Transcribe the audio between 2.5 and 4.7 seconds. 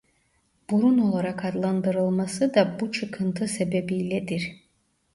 da bu çıkıntı sebebiyledir.